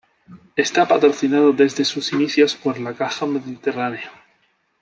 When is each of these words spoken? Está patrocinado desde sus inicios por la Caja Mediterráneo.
Está 0.55 0.87
patrocinado 0.87 1.53
desde 1.53 1.85
sus 1.85 2.11
inicios 2.11 2.55
por 2.55 2.79
la 2.79 2.95
Caja 2.95 3.27
Mediterráneo. 3.27 4.09